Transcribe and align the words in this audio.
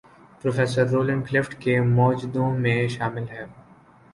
Professor 0.41 0.87
Roland 0.87 1.27
Clift 1.29 1.53
کے 1.61 1.79
موجدوں 1.81 2.49
میں 2.59 2.87
شامل 2.87 3.29
ہیں۔ 3.31 3.45